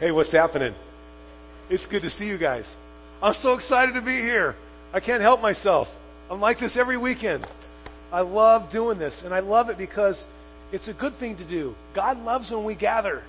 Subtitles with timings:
[0.00, 0.74] Hey, what's happening?
[1.70, 2.64] It's good to see you guys.
[3.22, 4.56] I'm so excited to be here.
[4.92, 5.86] I can't help myself.
[6.28, 7.46] I'm like this every weekend.
[8.10, 10.20] I love doing this, and I love it because
[10.72, 11.76] it's a good thing to do.
[11.94, 13.22] God loves when we gather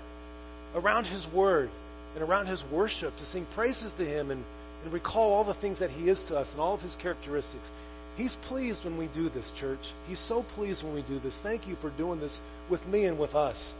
[0.74, 1.70] around His Word
[2.16, 4.44] and around His worship to sing praises to Him and,
[4.84, 7.68] and recall all the things that He is to us and all of His characteristics.
[8.16, 9.80] He's pleased when we do this, church.
[10.08, 11.36] He's so pleased when we do this.
[11.44, 12.36] Thank you for doing this
[12.72, 13.72] with me and with us.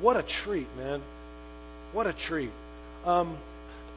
[0.00, 1.02] What a treat, man.
[1.92, 2.50] What a treat.
[3.04, 3.38] Um,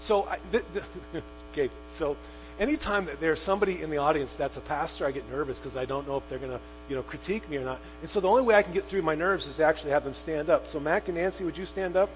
[0.05, 2.15] so, I, th- th- okay, so
[2.59, 5.85] anytime that there's somebody in the audience that's a pastor, I get nervous because I
[5.85, 7.79] don't know if they're going to, you know, critique me or not.
[8.01, 10.03] And so the only way I can get through my nerves is to actually have
[10.03, 10.63] them stand up.
[10.71, 12.09] So Mac and Nancy, would you stand up?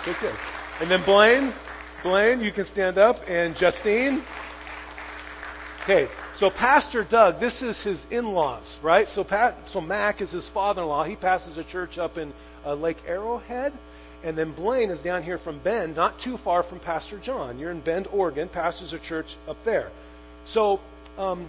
[0.00, 0.34] Okay, good.
[0.80, 1.52] And then Blaine,
[2.02, 4.24] Blaine, you can stand up, and Justine.
[5.82, 6.08] Okay,
[6.40, 9.06] so Pastor Doug, this is his in-laws, right?
[9.14, 11.04] So, Pat, so Mac is his father-in-law.
[11.04, 12.32] He pastors a church up in
[12.64, 13.74] uh, Lake Arrowhead,
[14.24, 17.58] and then Blaine is down here from Bend, not too far from Pastor John.
[17.58, 18.48] You're in Bend, Oregon.
[18.48, 19.90] Pastors a church up there.
[20.54, 20.80] So
[21.18, 21.46] um,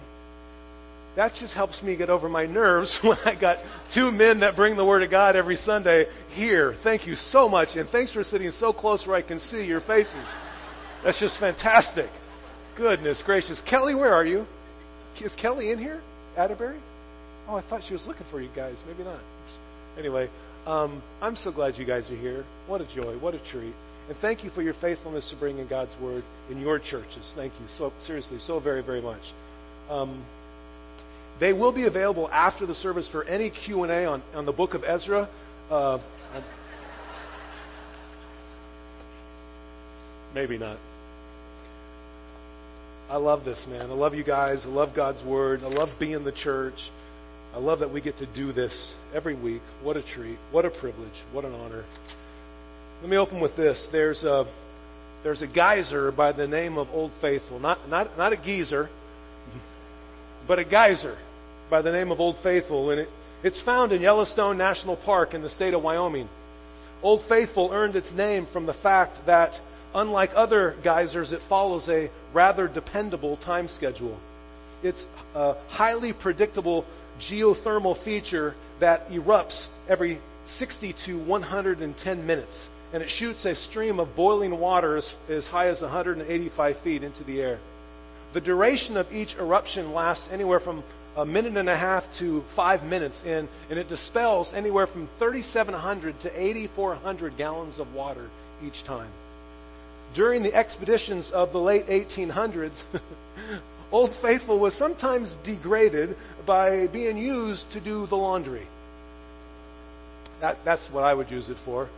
[1.16, 4.76] that just helps me get over my nerves when I got two men that bring
[4.76, 6.76] the Word of God every Sunday here.
[6.84, 9.80] Thank you so much, and thanks for sitting so close where I can see your
[9.80, 10.26] faces.
[11.02, 12.10] That's just fantastic.
[12.76, 13.58] Goodness gracious.
[13.66, 14.44] Kelly, where are you?
[15.20, 16.00] Is Kelly in here?
[16.36, 16.80] Atterbury?
[17.48, 18.76] Oh, I thought she was looking for you guys.
[18.86, 19.20] Maybe not.
[19.98, 20.28] Anyway,
[20.66, 22.44] um, I'm so glad you guys are here.
[22.66, 23.18] What a joy.
[23.18, 23.74] What a treat.
[24.08, 27.32] And thank you for your faithfulness to bringing God's Word in your churches.
[27.36, 29.22] Thank you so seriously, so very, very much.
[29.88, 30.24] Um,
[31.40, 34.82] they will be available after the service for any Q&A on, on the book of
[34.84, 35.28] Ezra.
[35.70, 35.98] Uh,
[40.34, 40.78] maybe not.
[43.12, 43.90] I love this, man.
[43.90, 44.62] I love you guys.
[44.64, 45.62] I love God's Word.
[45.62, 46.78] I love being the church.
[47.52, 48.72] I love that we get to do this
[49.14, 49.60] every week.
[49.82, 50.38] What a treat.
[50.50, 51.12] What a privilege.
[51.30, 51.84] What an honor.
[53.02, 53.86] Let me open with this.
[53.92, 54.50] There's a,
[55.22, 57.58] there's a geyser by the name of Old Faithful.
[57.58, 58.88] Not, not, not a geezer,
[60.48, 61.18] but a geyser
[61.70, 62.92] by the name of Old Faithful.
[62.92, 63.08] And it,
[63.44, 66.30] it's found in Yellowstone National Park in the state of Wyoming.
[67.02, 69.52] Old Faithful earned its name from the fact that,
[69.94, 74.18] unlike other geysers, it follows a rather dependable time schedule.
[74.82, 75.04] It's
[75.34, 76.84] a highly predictable
[77.30, 80.20] geothermal feature that erupts every
[80.58, 82.68] 60 to 110 minutes.
[82.92, 87.24] And it shoots a stream of boiling water as, as high as 185 feet into
[87.24, 87.60] the air.
[88.34, 90.82] The duration of each eruption lasts anywhere from
[91.16, 96.20] a minute and a half to five minutes, and, and it dispels anywhere from 3,700
[96.22, 98.28] to 8,400 gallons of water
[98.62, 99.10] each time.
[100.14, 102.78] During the expeditions of the late 1800s,
[103.92, 108.66] Old Faithful was sometimes degraded by being used to do the laundry.
[110.40, 111.88] That, that's what I would use it for.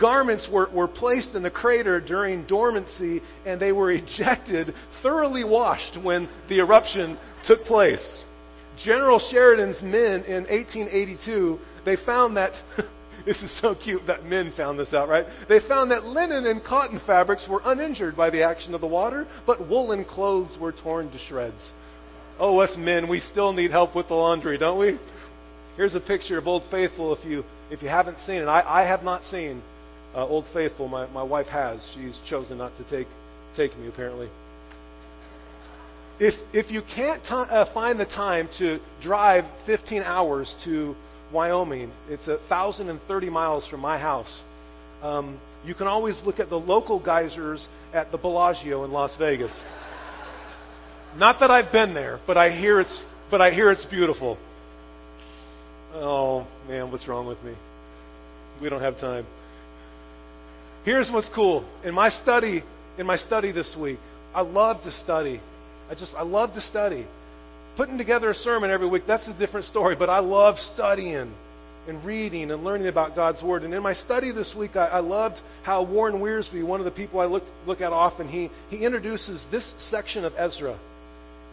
[0.00, 6.02] Garments were, were placed in the crater during dormancy and they were ejected, thoroughly washed
[6.02, 8.24] when the eruption took place.
[8.82, 12.52] General Sheridan's men in 1882, they found that
[13.24, 15.24] This is so cute that men found this out, right?
[15.48, 19.26] They found that linen and cotton fabrics were uninjured by the action of the water,
[19.46, 21.70] but woolen clothes were torn to shreds.
[22.38, 24.98] Oh, us men, we still need help with the laundry, don't we?
[25.76, 28.46] Here's a picture of Old Faithful if you if you haven't seen it.
[28.46, 29.62] I, I have not seen
[30.14, 30.86] uh, Old Faithful.
[30.88, 31.84] My, my wife has.
[31.94, 33.08] She's chosen not to take
[33.56, 34.28] take me, apparently.
[36.20, 40.94] If, if you can't t- uh, find the time to drive 15 hours to
[41.34, 41.92] Wyoming.
[42.08, 44.42] It's 1,030 miles from my house.
[45.02, 49.52] Um, you can always look at the local geysers at the Bellagio in Las Vegas.
[51.16, 54.38] Not that I've been there, but I hear it's but I hear it's beautiful.
[55.92, 57.54] Oh man, what's wrong with me?
[58.60, 59.26] We don't have time.
[60.84, 61.68] Here's what's cool.
[61.84, 62.62] In my study,
[62.98, 63.98] in my study this week,
[64.34, 65.40] I love to study.
[65.90, 67.06] I just I love to study.
[67.76, 71.34] Putting together a sermon every week, that's a different story, but I love studying
[71.88, 73.64] and reading and learning about God's Word.
[73.64, 76.92] And in my study this week, I, I loved how Warren Wiersbe, one of the
[76.92, 80.78] people I look, look at often, he, he introduces this section of Ezra,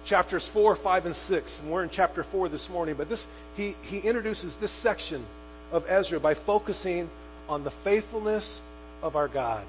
[0.08, 1.58] chapters 4, 5, and 6.
[1.62, 3.24] And we're in chapter 4 this morning, but this,
[3.56, 5.26] he, he introduces this section
[5.72, 7.10] of Ezra by focusing
[7.50, 8.60] on the faithfulness
[9.02, 9.66] of our God.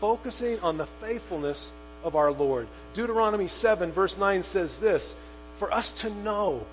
[0.00, 1.70] Focusing on the faithfulness
[2.02, 2.66] of our Lord.
[2.94, 5.14] Deuteronomy 7, verse 9 says this
[5.58, 6.66] for us to know.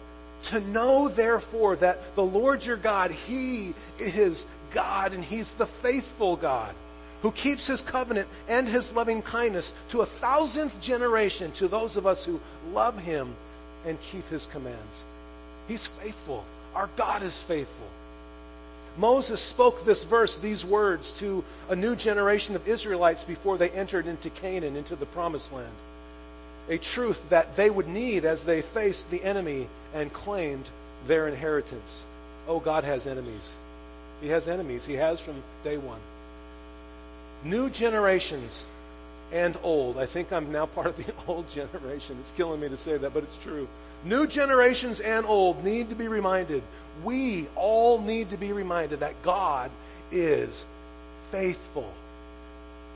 [0.52, 4.44] To know, therefore, that the Lord your God, He is
[4.74, 6.76] God, and He's the faithful God
[7.22, 12.08] who keeps His covenant and His loving kindness to a thousandth generation to those of
[12.08, 12.40] us who
[12.72, 13.36] love Him
[13.86, 15.04] and keep His commands.
[15.68, 16.44] He's faithful.
[16.74, 17.90] Our God is faithful.
[18.98, 24.06] Moses spoke this verse, these words, to a new generation of Israelites before they entered
[24.06, 25.74] into Canaan, into the promised land.
[26.72, 30.66] A truth that they would need as they faced the enemy and claimed
[31.08, 31.90] their inheritance.
[32.48, 33.48] Oh, God has enemies.
[34.22, 34.84] He has enemies.
[34.86, 36.00] He has from day one.
[37.44, 38.52] New generations
[39.34, 39.98] and old.
[39.98, 42.20] I think I'm now part of the old generation.
[42.22, 43.68] It's killing me to say that, but it's true.
[44.06, 46.64] New generations and old need to be reminded.
[47.06, 49.72] We all need to be reminded that God
[50.12, 50.64] is
[51.32, 51.94] faithful.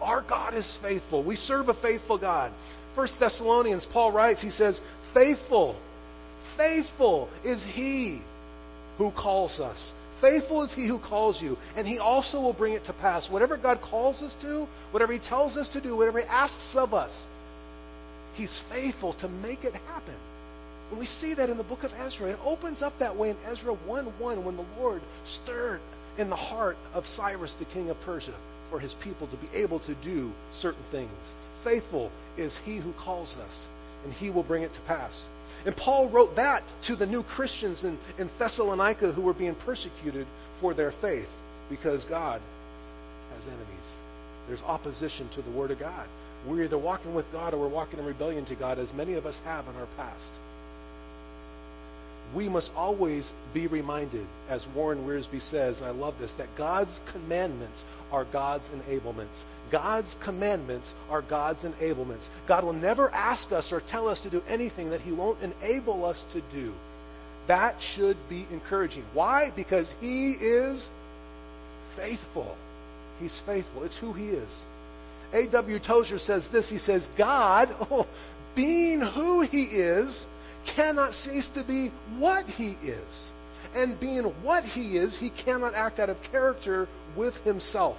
[0.01, 1.23] Our God is faithful.
[1.23, 2.53] We serve a faithful God.
[2.95, 4.79] First Thessalonians, Paul writes, he says,
[5.13, 5.79] Faithful,
[6.57, 8.21] faithful is he
[8.97, 9.91] who calls us.
[10.21, 13.29] Faithful is he who calls you, and he also will bring it to pass.
[13.29, 16.93] Whatever God calls us to, whatever he tells us to do, whatever he asks of
[16.93, 17.11] us,
[18.35, 20.15] he's faithful to make it happen.
[20.89, 23.37] When we see that in the book of Ezra, it opens up that way in
[23.45, 25.01] Ezra 1 1 when the Lord
[25.43, 25.81] stirred
[26.17, 28.37] in the heart of Cyrus, the king of Persia,
[28.69, 30.31] for his people to be able to do
[30.61, 31.11] certain things.
[31.65, 33.67] Faithful is he who calls us,
[34.05, 35.19] and he will bring it to pass.
[35.65, 40.27] And Paul wrote that to the new Christians in, in Thessalonica who were being persecuted
[40.61, 41.27] for their faith
[41.69, 42.39] because God
[43.33, 43.95] has enemies.
[44.47, 46.07] There's opposition to the Word of God.
[46.47, 49.25] We're either walking with God or we're walking in rebellion to God, as many of
[49.25, 50.29] us have in our past
[52.33, 56.97] we must always be reminded, as Warren Wiersbe says, and I love this, that God's
[57.11, 57.77] commandments
[58.11, 59.43] are God's enablements.
[59.71, 62.25] God's commandments are God's enablements.
[62.47, 66.05] God will never ask us or tell us to do anything that He won't enable
[66.05, 66.73] us to do.
[67.47, 69.05] That should be encouraging.
[69.13, 69.51] Why?
[69.55, 70.87] Because He is
[71.95, 72.55] faithful.
[73.19, 73.83] He's faithful.
[73.83, 74.51] It's who He is.
[75.33, 75.79] A.W.
[75.79, 78.07] Tozer says this He says, God, oh,
[78.55, 80.25] being who He is,
[80.75, 83.29] cannot cease to be what he is.
[83.73, 87.97] And being what he is, he cannot act out of character with himself.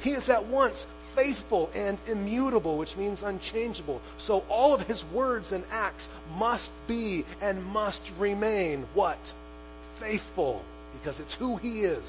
[0.00, 0.82] He is at once
[1.14, 4.00] faithful and immutable, which means unchangeable.
[4.26, 9.18] So all of his words and acts must be and must remain what?
[10.00, 10.64] Faithful,
[10.98, 12.04] because it's who he is.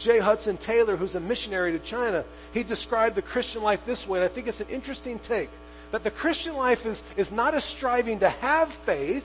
[0.00, 0.20] J.
[0.20, 4.30] Hudson Taylor, who's a missionary to China, he described the Christian life this way, and
[4.30, 5.50] I think it's an interesting take.
[5.92, 9.24] That the Christian life is, is not a striving to have faith,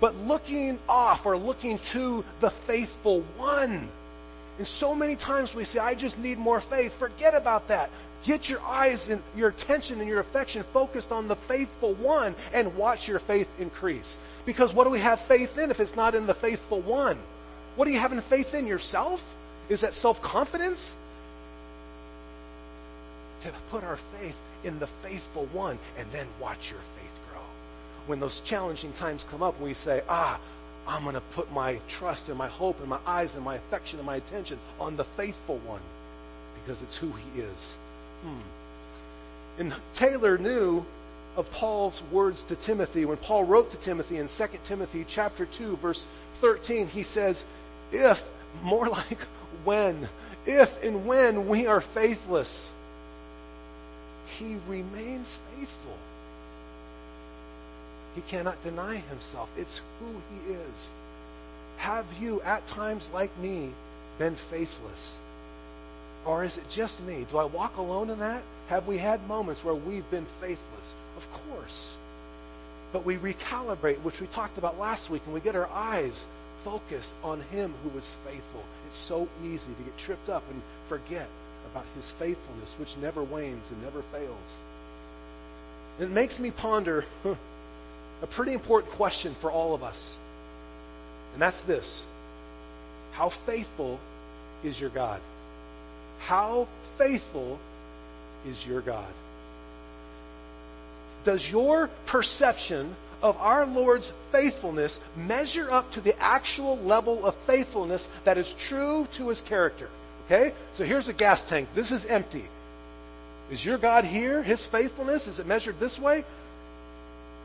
[0.00, 3.90] but looking off or looking to the faithful one.
[4.58, 6.92] And so many times we say, I just need more faith.
[6.98, 7.90] Forget about that.
[8.26, 12.76] Get your eyes and your attention and your affection focused on the faithful one and
[12.76, 14.12] watch your faith increase.
[14.46, 17.20] Because what do we have faith in if it's not in the faithful one?
[17.76, 18.66] What are you having faith in?
[18.66, 19.20] Yourself?
[19.70, 20.78] Is that self confidence?
[23.44, 27.42] To put our faith in the faithful one and then watch your faith grow.
[28.06, 30.40] When those challenging times come up, we say, ah,
[30.86, 33.98] I'm going to put my trust and my hope and my eyes and my affection
[33.98, 35.82] and my attention on the faithful one
[36.60, 37.58] because it's who he is.
[38.22, 38.40] Hmm.
[39.58, 40.84] And Taylor knew
[41.36, 43.04] of Paul's words to Timothy.
[43.04, 46.02] When Paul wrote to Timothy in 2 Timothy chapter 2 verse
[46.40, 47.42] 13, he says,
[47.90, 48.18] "If
[48.62, 49.18] more like
[49.64, 50.08] when,
[50.46, 52.70] if and when we are faithless,
[54.38, 55.98] he remains faithful.
[58.14, 59.48] He cannot deny himself.
[59.56, 60.88] It's who he is.
[61.78, 63.72] Have you, at times like me,
[64.18, 65.12] been faithless?
[66.26, 67.26] Or is it just me?
[67.30, 68.44] Do I walk alone in that?
[68.68, 70.86] Have we had moments where we've been faithless?
[71.16, 71.94] Of course.
[72.92, 76.26] But we recalibrate, which we talked about last week, and we get our eyes
[76.64, 78.62] focused on Him who is faithful.
[78.88, 81.28] It's so easy to get tripped up and forget
[81.72, 84.38] about his faithfulness, which never wanes and never fails.
[85.98, 89.98] And it makes me ponder a pretty important question for all of us.
[91.32, 92.02] And that's this
[93.12, 93.98] How faithful
[94.64, 95.20] is your God?
[96.20, 97.58] How faithful
[98.46, 99.12] is your God?
[101.24, 108.04] Does your perception of our Lord's faithfulness measure up to the actual level of faithfulness
[108.24, 109.88] that is true to his character?
[110.32, 110.54] Okay?
[110.76, 111.68] So here's a gas tank.
[111.74, 112.44] This is empty.
[113.50, 114.42] Is your God here?
[114.42, 115.26] His faithfulness?
[115.26, 116.24] Is it measured this way?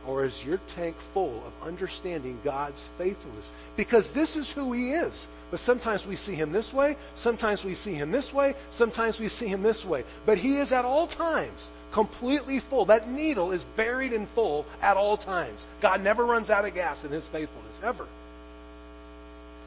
[0.07, 3.45] Or is your tank full of understanding God's faithfulness?
[3.75, 5.27] Because this is who He is.
[5.51, 9.27] But sometimes we see Him this way, sometimes we see Him this way, sometimes we
[9.27, 10.05] see Him this way.
[10.25, 12.85] But He is at all times completely full.
[12.85, 15.65] That needle is buried in full at all times.
[15.81, 18.07] God never runs out of gas in His faithfulness, ever.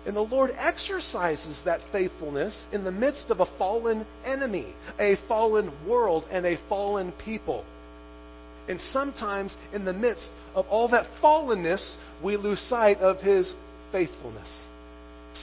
[0.07, 5.73] And the Lord exercises that faithfulness in the midst of a fallen enemy, a fallen
[5.87, 7.64] world, and a fallen people.
[8.69, 13.52] And sometimes, in the midst of all that fallenness, we lose sight of His
[13.92, 14.49] faithfulness.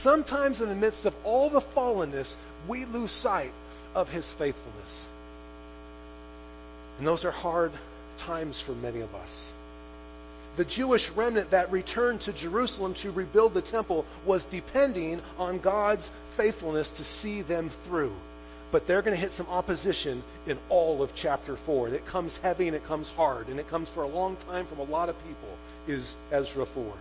[0.03, 2.31] sometimes in the midst of all the fallenness,
[2.69, 3.51] we lose sight
[3.95, 5.05] of his faithfulness.
[6.97, 7.71] And those are hard
[8.19, 9.29] times for many of us.
[10.57, 16.09] The Jewish remnant that returned to Jerusalem to rebuild the temple was depending on God's
[16.35, 18.15] faithfulness to see them through.
[18.71, 21.87] But they're going to hit some opposition in all of chapter 4.
[21.87, 23.47] And it comes heavy and it comes hard.
[23.47, 26.93] And it comes for a long time from a lot of people, is Ezra 4.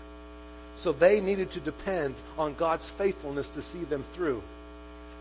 [0.85, 4.43] So they needed to depend on God's faithfulness to see them through.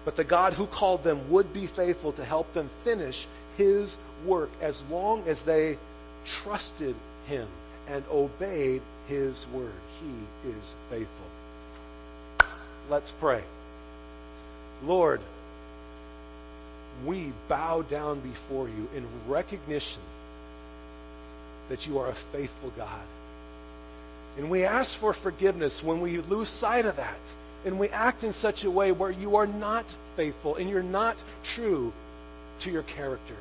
[0.03, 3.15] But the God who called them would be faithful to help them finish
[3.57, 3.95] his
[4.27, 5.77] work as long as they
[6.43, 6.95] trusted
[7.27, 7.47] him
[7.87, 9.73] and obeyed his word.
[9.99, 11.29] He is faithful.
[12.89, 13.43] Let's pray.
[14.83, 15.21] Lord,
[17.05, 20.01] we bow down before you in recognition
[21.69, 23.05] that you are a faithful God.
[24.37, 27.17] And we ask for forgiveness when we lose sight of that
[27.65, 31.17] and we act in such a way where you are not faithful and you're not
[31.55, 31.91] true
[32.63, 33.37] to your character.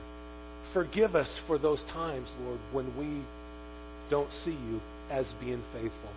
[0.72, 3.22] Forgive us for those times, Lord, when we
[4.10, 4.80] don't see you
[5.10, 6.10] as being faithful.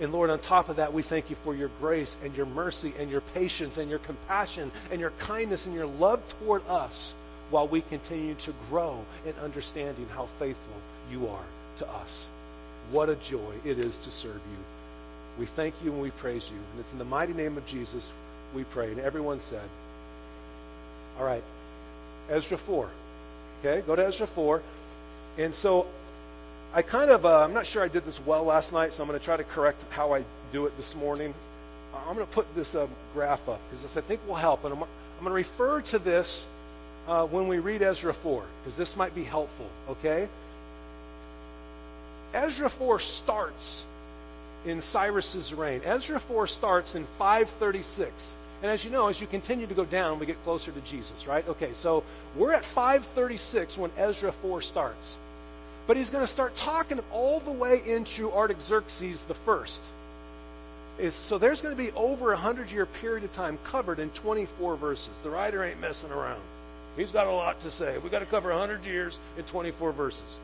[0.00, 2.92] And Lord, on top of that, we thank you for your grace and your mercy
[2.98, 7.14] and your patience and your compassion and your kindness and your love toward us
[7.50, 11.46] while we continue to grow in understanding how faithful you are
[11.78, 12.10] to us.
[12.90, 14.58] What a joy it is to serve you.
[15.38, 16.58] We thank you and we praise you.
[16.58, 18.04] And it's in the mighty name of Jesus
[18.54, 18.90] we pray.
[18.90, 19.68] And everyone said,
[21.18, 21.42] All right,
[22.30, 22.90] Ezra 4.
[23.60, 24.62] Okay, go to Ezra 4.
[25.38, 25.86] And so
[26.76, 29.08] I kind of, uh, I'm not sure I did this well last night, so I'm
[29.08, 31.32] going to try to correct how I do it this morning.
[31.94, 34.62] I'm going to put this uh, graph up because this I think will help.
[34.62, 36.44] And I'm, I'm going to refer to this
[37.06, 40.28] uh, when we read Ezra 4 because this might be helpful, okay?
[42.34, 43.82] Ezra 4 starts
[44.66, 45.80] in Cyrus's reign.
[45.82, 48.12] Ezra 4 starts in 536.
[48.60, 51.24] And as you know, as you continue to go down, we get closer to Jesus,
[51.26, 51.48] right?
[51.48, 52.04] Okay, so
[52.38, 55.16] we're at 536 when Ezra 4 starts.
[55.86, 59.78] But he's going to start talking all the way into Artaxerxes the first.
[61.28, 64.76] so there's going to be over a hundred year period of time covered in 24
[64.76, 65.10] verses.
[65.22, 66.42] The writer ain't messing around.
[66.96, 67.98] He's got a lot to say.
[68.02, 70.36] We've got to cover 100 years in 24 verses.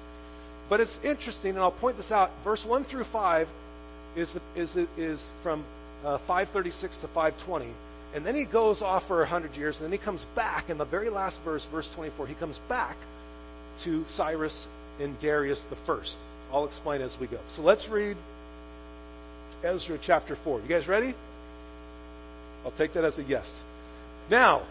[0.69, 2.31] But it's interesting, and I'll point this out.
[2.45, 3.49] Verse 1 through 5
[4.17, 5.65] is, is, is from
[6.05, 7.73] uh, 536 to 520.
[8.15, 10.85] And then he goes off for 100 years, and then he comes back in the
[10.85, 12.27] very last verse, verse 24.
[12.27, 12.97] He comes back
[13.85, 14.67] to Cyrus
[15.01, 16.15] and Darius the first.
[16.53, 17.41] I'll explain as we go.
[17.57, 18.17] So let's read
[19.65, 20.61] Ezra chapter 4.
[20.61, 21.15] You guys ready?
[22.65, 23.47] I'll take that as a yes.
[24.31, 24.67] Now,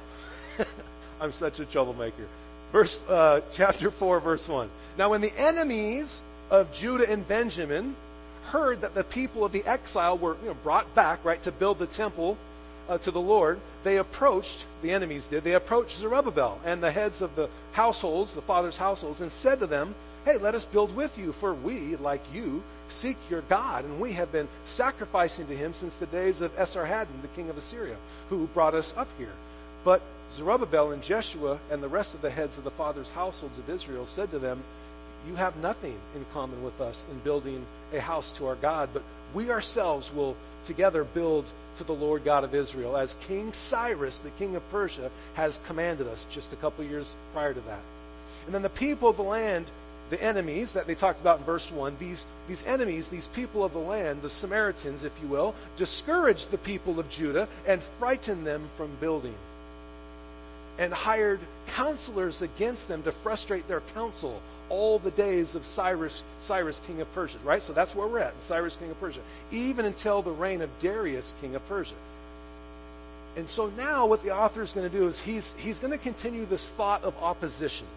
[1.19, 2.27] I'm such a troublemaker.
[2.71, 4.69] Verse uh, chapter 4, verse 1.
[4.97, 6.13] Now, when the enemies
[6.49, 7.95] of Judah and Benjamin
[8.49, 11.79] heard that the people of the exile were you know, brought back, right, to build
[11.79, 12.37] the temple
[12.87, 17.15] uh, to the Lord, they approached, the enemies did, they approached Zerubbabel and the heads
[17.21, 21.11] of the households, the fathers' households, and said to them, Hey, let us build with
[21.15, 22.61] you, for we, like you,
[23.01, 27.23] seek your God, and we have been sacrificing to him since the days of Esarhaddon,
[27.23, 27.97] the king of Assyria,
[28.29, 29.33] who brought us up here.
[29.83, 30.03] But
[30.35, 34.07] Zerubbabel and Jeshua and the rest of the heads of the fathers' households of Israel
[34.15, 34.63] said to them,
[35.27, 39.01] You have nothing in common with us in building a house to our God, but
[39.35, 40.37] we ourselves will
[40.67, 41.45] together build
[41.79, 46.05] to the Lord God of Israel, as King Cyrus, the king of Persia, has commanded
[46.05, 47.81] us just a couple years prior to that.
[48.45, 49.65] And then the people of the land,
[50.11, 53.71] the enemies that they talked about in verse 1, these, these enemies, these people of
[53.71, 58.69] the land, the Samaritans, if you will, discouraged the people of Judah and frightened them
[58.75, 59.35] from building.
[60.77, 61.39] And hired
[61.75, 67.07] counselors against them to frustrate their counsel all the days of Cyrus, Cyrus, king of
[67.13, 67.61] Persia, right?
[67.65, 71.31] So that's where we're at, Cyrus, king of Persia, even until the reign of Darius,
[71.39, 71.95] king of Persia.
[73.37, 76.03] And so now what the author is going to do is he's, he's going to
[76.03, 77.87] continue this thought of opposition.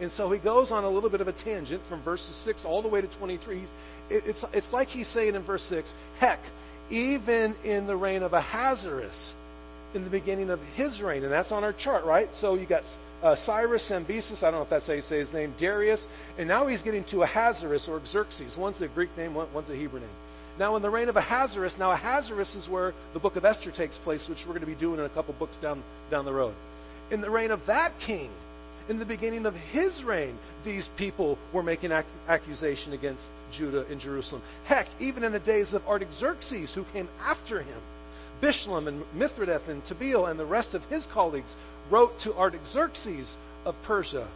[0.00, 2.82] And so he goes on a little bit of a tangent from verses 6 all
[2.82, 3.60] the way to 23.
[3.60, 3.68] It,
[4.10, 6.40] it's, it's like he's saying in verse 6, heck,
[6.90, 9.32] even in the reign of Ahasuerus,
[9.94, 12.28] in the beginning of his reign, and that's on our chart, right?
[12.40, 12.82] So you got
[13.22, 16.04] uh, Cyrus Cambyses, I don't know if that's how you say his name, Darius,
[16.36, 18.54] and now he's getting to Ahasuerus or Xerxes.
[18.58, 20.10] One's a Greek name, one's a Hebrew name.
[20.58, 23.98] Now, in the reign of Ahasuerus, now Ahasuerus is where the book of Esther takes
[23.98, 26.54] place, which we're going to be doing in a couple books down, down the road.
[27.10, 28.30] In the reign of that king,
[28.88, 33.22] in the beginning of his reign, these people were making ac- accusation against
[33.56, 34.42] Judah and Jerusalem.
[34.64, 37.80] Heck, even in the days of Artaxerxes, who came after him,
[38.42, 41.52] Bishlam and Mithridath and Tabeel and the rest of his colleagues
[41.90, 43.30] wrote to Artaxerxes
[43.64, 44.28] of Persia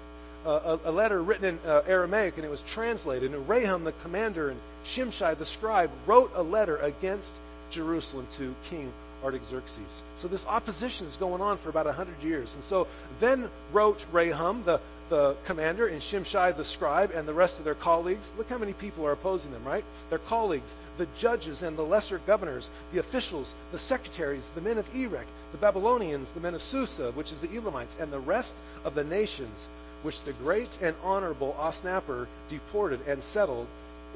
[0.47, 3.35] uh, a, a, letter written in uh, Aramaic, and it was translated.
[3.35, 4.61] And Rahum, the commander, and
[4.95, 7.29] Shimshai, the scribe, wrote a letter against
[7.73, 10.03] Jerusalem to King Artaxerxes.
[10.23, 12.53] So this opposition is going on for about 100 years.
[12.55, 12.87] And so
[13.21, 17.75] then wrote Rehum, the, the commander, and Shimshai the scribe, and the rest of their
[17.75, 18.27] colleagues.
[18.37, 19.85] Look how many people are opposing them, right?
[20.11, 24.87] Their colleagues, the judges and the lesser governors, the officials, the secretaries, the men of
[24.95, 28.53] Erech, the Babylonians, the men of Susa, which is the Elamites, and the rest
[28.85, 29.57] of the nations
[30.03, 33.67] which the great and honorable Osnapper deported and settled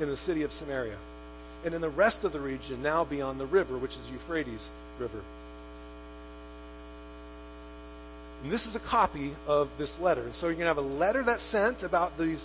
[0.00, 0.96] in the city of Samaria
[1.64, 4.62] and in the rest of the region now beyond the river, which is Euphrates
[5.02, 5.22] River.
[8.42, 10.22] And this is a copy of this letter.
[10.22, 12.42] And so you're going to have a letter that's sent about these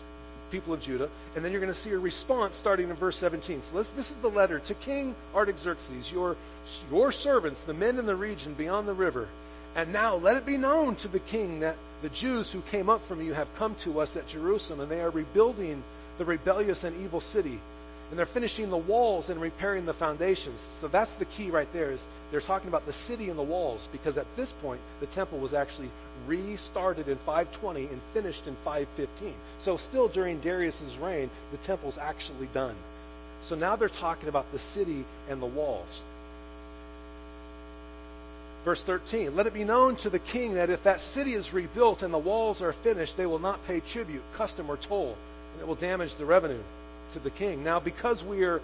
[0.51, 3.61] people of Judah, and then you're going to see a response starting in verse 17.
[3.71, 6.37] So this, is the letter to King Artaxerxes, your,
[6.91, 9.27] your servants, the men in the region beyond the river.
[9.75, 13.01] And now let it be known to the king that the Jews who came up
[13.07, 15.83] from you have come to us at Jerusalem, and they are rebuilding
[16.17, 17.59] the rebellious and evil city
[18.09, 20.59] and they're finishing the walls and repairing the foundations.
[20.79, 21.99] So that's the key right there is
[22.31, 25.53] they're talking about the city and the walls because at this point the temple was
[25.53, 25.89] actually
[26.25, 29.33] restarted in 520 and finished in 515.
[29.65, 32.77] So still during Darius's reign, the temple's actually done.
[33.49, 36.01] So now they're talking about the city and the walls.
[38.63, 42.01] Verse 13 Let it be known to the king that if that city is rebuilt
[42.01, 45.17] and the walls are finished, they will not pay tribute, custom, or toll,
[45.53, 46.63] and it will damage the revenue
[47.17, 47.63] to the king.
[47.63, 48.62] Now, because we are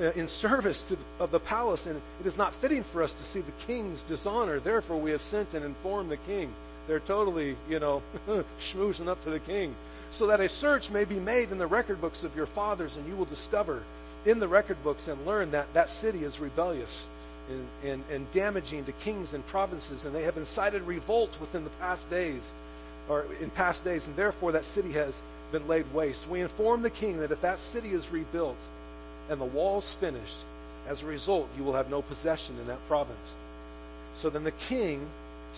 [0.00, 3.32] uh, in service to, of the palace, and it is not fitting for us to
[3.32, 6.52] see the king's dishonor, therefore we have sent and informed the king.
[6.86, 8.02] They're totally, you know,
[8.72, 9.74] schmoozing up to the king.
[10.18, 13.06] So that a search may be made in the record books of your fathers, and
[13.08, 13.82] you will discover
[14.24, 17.04] in the record books and learn that that city is rebellious
[17.48, 21.70] and, and, and damaging to kings and provinces, and they have incited revolt within the
[21.78, 22.42] past days,
[23.08, 25.14] or in past days, and therefore that city has
[25.52, 26.24] been laid waste.
[26.30, 28.56] We inform the king that if that city is rebuilt
[29.28, 30.36] and the walls finished,
[30.88, 33.34] as a result, you will have no possession in that province.
[34.22, 35.08] So then the king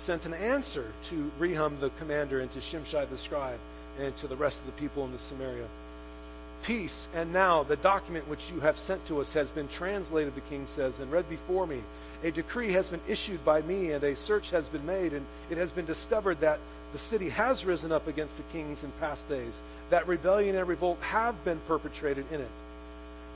[0.06, 3.60] sent an answer to Rehum the commander and to Shimshai the scribe
[3.98, 5.68] and to the rest of the people in the Samaria.
[6.66, 10.48] Peace, and now the document which you have sent to us has been translated, the
[10.48, 11.82] king says, and read before me.
[12.24, 15.58] A decree has been issued by me, and a search has been made, and it
[15.58, 16.58] has been discovered that
[16.92, 19.52] the city has risen up against the kings in past days,
[19.90, 22.50] that rebellion and revolt have been perpetrated in it,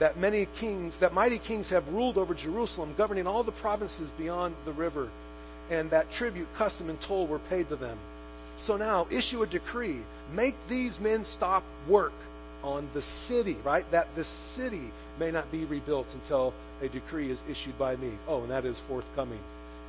[0.01, 4.57] that many kings, that mighty kings have ruled over Jerusalem, governing all the provinces beyond
[4.65, 5.11] the river,
[5.71, 7.99] and that tribute, custom, and toll were paid to them.
[8.67, 12.13] So now issue a decree, make these men stop work
[12.63, 13.85] on the city, right?
[13.93, 14.25] That the
[14.57, 14.91] city
[15.23, 18.13] may not be rebuilt until a decree is issued by me.
[18.27, 19.39] Oh, and that is forthcoming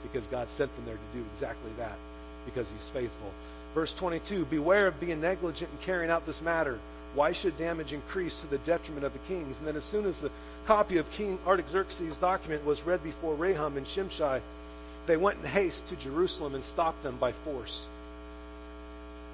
[0.03, 1.97] because God sent them there to do exactly that
[2.45, 3.31] because he's faithful.
[3.73, 6.79] Verse 22 Beware of being negligent in carrying out this matter.
[7.15, 9.55] Why should damage increase to the detriment of the kings?
[9.57, 10.31] And then, as soon as the
[10.67, 14.41] copy of King Artaxerxes' document was read before Rehum and Shimshai,
[15.07, 17.85] they went in haste to Jerusalem and stopped them by force.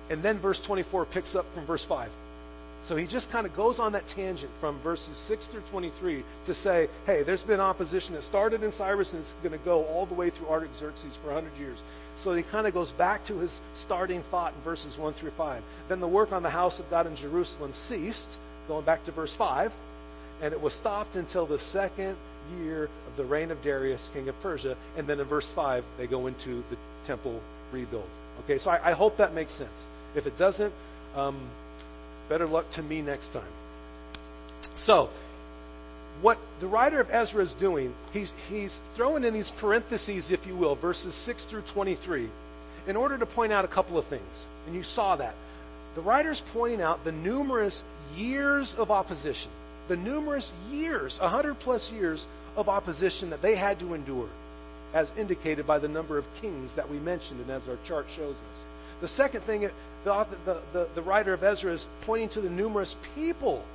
[0.09, 2.09] And then verse 24 picks up from verse 5.
[2.89, 6.53] So he just kind of goes on that tangent from verses 6 through 23 to
[6.55, 10.07] say, hey, there's been opposition that started in Cyrus and it's going to go all
[10.07, 11.77] the way through Artaxerxes for 100 years.
[12.23, 13.51] So he kind of goes back to his
[13.85, 15.63] starting thought in verses 1 through 5.
[15.87, 18.27] Then the work on the house of God in Jerusalem ceased,
[18.67, 19.71] going back to verse 5,
[20.41, 22.17] and it was stopped until the second
[22.57, 24.75] year of the reign of Darius, king of Persia.
[24.97, 27.39] And then in verse 5, they go into the temple
[27.71, 28.09] rebuild.
[28.43, 29.69] Okay, so I, I hope that makes sense.
[30.15, 30.73] If it doesn't,
[31.15, 31.49] um,
[32.29, 33.51] better luck to me next time.
[34.85, 35.09] So,
[36.21, 40.55] what the writer of Ezra is doing, he's, he's throwing in these parentheses, if you
[40.55, 42.29] will, verses 6 through 23,
[42.87, 44.45] in order to point out a couple of things.
[44.65, 45.35] And you saw that.
[45.95, 47.81] The writer's pointing out the numerous
[48.15, 49.49] years of opposition,
[49.87, 54.29] the numerous years, 100 plus years of opposition that they had to endure,
[54.93, 58.35] as indicated by the number of kings that we mentioned and as our chart shows
[58.35, 58.58] us.
[59.01, 59.61] The second thing,
[60.03, 63.65] the, the, the, the writer of Ezra is pointing to the numerous people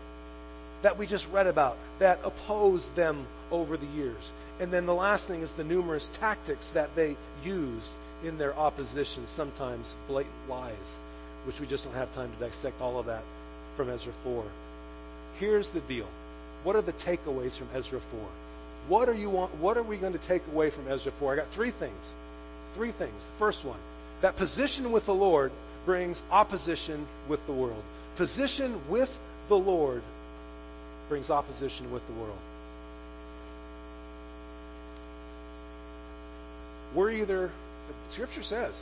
[0.82, 4.22] that we just read about that opposed them over the years.
[4.60, 7.88] And then the last thing is the numerous tactics that they used
[8.22, 10.76] in their opposition, sometimes blatant lies,
[11.46, 13.24] which we just don't have time to dissect all of that
[13.76, 14.44] from Ezra 4.
[15.38, 16.08] Here's the deal.
[16.62, 18.28] What are the takeaways from Ezra 4?
[18.88, 21.32] What are you want, what are we going to take away from Ezra 4?
[21.32, 22.00] I got three things.
[22.76, 23.14] Three things.
[23.14, 23.80] The first one,
[24.24, 25.52] that position with the Lord
[25.84, 27.84] brings opposition with the world.
[28.16, 29.10] Position with
[29.50, 30.02] the Lord
[31.10, 32.38] brings opposition with the world.
[36.96, 37.52] We're either,
[38.14, 38.72] Scripture says,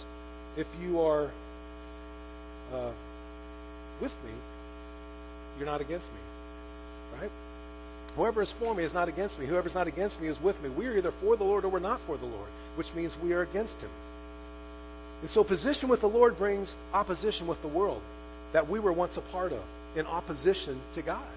[0.57, 1.33] if you are
[2.73, 2.93] uh,
[4.01, 4.31] with me,
[5.57, 7.21] you're not against me.
[7.21, 7.31] Right?
[8.15, 9.49] Whoever is for me is not against me.
[9.49, 10.71] Whoever is not against me is with me.
[10.71, 13.33] We are either for the Lord or we're not for the Lord, which means we
[13.33, 13.91] are against him.
[15.23, 18.03] And so position with the Lord brings opposition with the world
[18.53, 19.63] that we were once a part of
[19.97, 21.31] in opposition to God.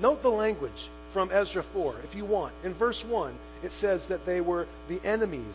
[0.00, 2.54] Note the language from Ezra 4, if you want.
[2.64, 5.54] In verse 1, it says that they were the enemies.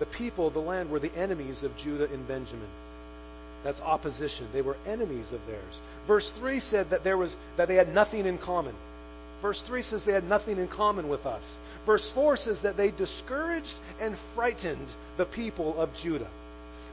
[0.00, 2.68] The people of the land were the enemies of Judah and Benjamin.
[3.62, 4.48] That's opposition.
[4.52, 5.74] They were enemies of theirs.
[6.06, 8.74] Verse 3 said that, there was, that they had nothing in common.
[9.42, 11.42] Verse 3 says they had nothing in common with us.
[11.86, 16.30] Verse 4 says that they discouraged and frightened the people of Judah.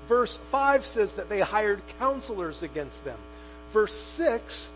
[0.07, 3.19] Verse 5 says that they hired counselors against them.
[3.73, 4.67] Verse 6,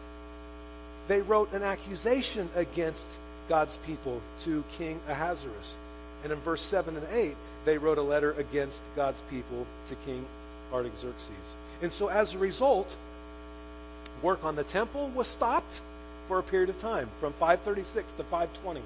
[1.08, 3.06] they wrote an accusation against
[3.48, 5.76] God's people to King Ahasuerus.
[6.24, 10.26] And in verse 7 and 8, they wrote a letter against God's people to King
[10.74, 11.48] Artaxerxes.
[11.82, 12.88] And so as a result,
[14.22, 15.74] work on the temple was stopped
[16.28, 18.82] for a period of time, from 536 to 520.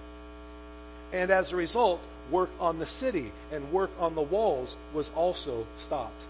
[1.14, 5.66] And as a result, work on the city and work on the walls was also
[5.86, 6.24] stopped.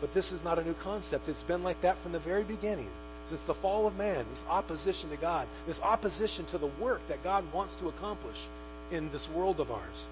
[0.00, 1.28] But this is not a new concept.
[1.28, 2.88] It's been like that from the very beginning.
[3.28, 7.22] Since the fall of man, this opposition to God, this opposition to the work that
[7.22, 8.36] God wants to accomplish
[8.90, 10.06] in this world of ours.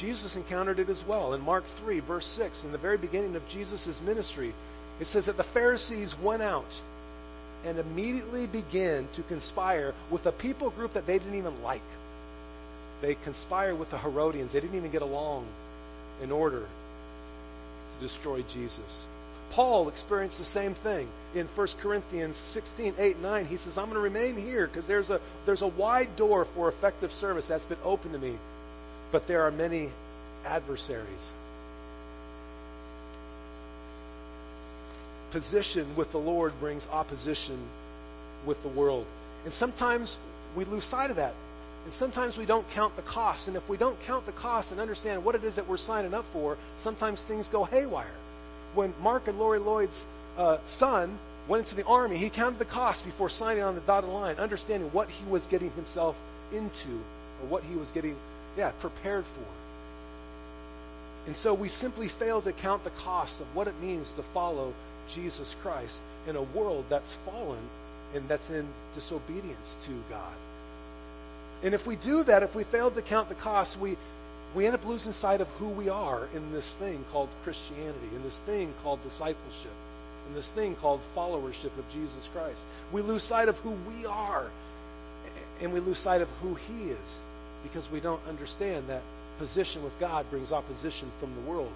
[0.00, 1.34] Jesus encountered it as well.
[1.34, 4.54] In Mark 3, verse 6, in the very beginning of Jesus' ministry,
[5.00, 6.70] it says that the Pharisees went out
[7.64, 11.82] and immediately begin to conspire with a people group that they didn't even like.
[13.00, 14.52] They conspire with the Herodians.
[14.52, 15.46] They didn't even get along
[16.22, 16.66] in order
[17.94, 19.04] to destroy Jesus.
[19.54, 23.46] Paul experienced the same thing in 1 Corinthians 16, 8, 9.
[23.46, 26.72] He says, I'm going to remain here because there's a, there's a wide door for
[26.72, 28.38] effective service that's been open to me,
[29.10, 29.90] but there are many
[30.44, 31.32] adversaries.
[35.32, 37.68] Position with the Lord brings opposition
[38.46, 39.06] with the world.
[39.44, 40.16] And sometimes
[40.56, 41.34] we lose sight of that.
[41.84, 43.48] And sometimes we don't count the cost.
[43.48, 46.14] And if we don't count the cost and understand what it is that we're signing
[46.14, 48.14] up for, sometimes things go haywire.
[48.74, 49.92] When Mark and Lori Lloyd's
[50.36, 51.18] uh, son
[51.48, 54.90] went into the army, he counted the cost before signing on the dotted line, understanding
[54.92, 56.14] what he was getting himself
[56.52, 57.00] into
[57.42, 58.16] or what he was getting,
[58.56, 59.46] yeah, prepared for.
[61.26, 64.72] And so we simply fail to count the cost of what it means to follow
[65.14, 65.94] Jesus Christ
[66.28, 67.68] in a world that's fallen
[68.14, 70.34] and that's in disobedience to God.
[71.62, 73.96] And if we do that, if we fail to count the cost, we,
[74.54, 78.22] we end up losing sight of who we are in this thing called Christianity, in
[78.22, 79.72] this thing called discipleship,
[80.28, 82.60] in this thing called followership of Jesus Christ.
[82.92, 84.50] We lose sight of who we are,
[85.60, 87.08] and we lose sight of who He is,
[87.62, 89.02] because we don't understand that
[89.38, 91.72] position with God brings opposition from the world.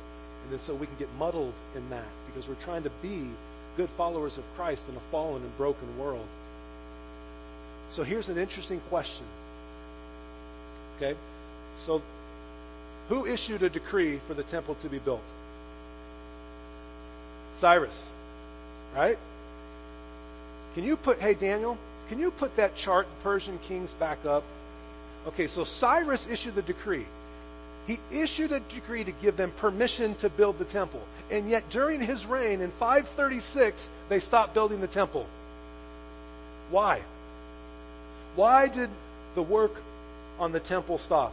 [0.50, 3.30] And so we can get muddled in that, because we're trying to be
[3.76, 6.26] good followers of Christ in a fallen and broken world.
[7.94, 9.24] So here's an interesting question
[10.96, 11.14] Okay?
[11.86, 12.02] So,
[13.08, 15.20] who issued a decree for the temple to be built?
[17.60, 18.08] Cyrus.
[18.94, 19.18] Right?
[20.74, 21.78] Can you put, hey, Daniel,
[22.08, 24.42] can you put that chart, Persian kings, back up?
[25.26, 27.06] Okay, so Cyrus issued the decree.
[27.86, 31.02] He issued a decree to give them permission to build the temple.
[31.30, 33.76] And yet, during his reign in 536,
[34.08, 35.26] they stopped building the temple.
[36.70, 37.02] Why?
[38.34, 38.90] Why did
[39.36, 39.72] the work
[40.38, 41.32] on the temple stop.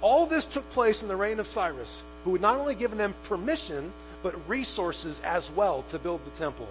[0.00, 1.90] All this took place in the reign of Cyrus,
[2.24, 3.92] who had not only given them permission,
[4.22, 6.68] but resources as well to build the temple.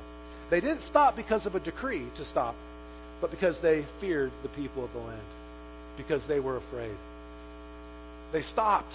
[0.50, 2.56] They didn't stop because of a decree to stop,
[3.22, 5.22] but because they feared the people of the land,
[5.98, 6.96] because they were afraid.
[8.34, 8.94] They stopped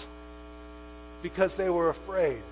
[1.23, 2.43] because they were afraid.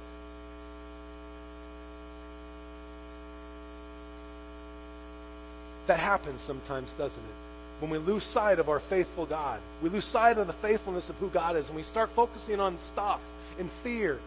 [5.87, 7.47] That happens sometimes, doesn't it?
[7.79, 9.61] when we lose sight of our faithful God.
[9.83, 12.79] We lose sight of the faithfulness of who God is, and we start focusing on
[12.91, 13.21] stuff
[13.59, 14.19] and fear.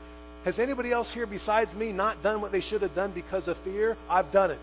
[0.45, 3.57] Has anybody else here besides me not done what they should have done because of
[3.65, 3.97] fear?
[4.09, 4.61] I've done it.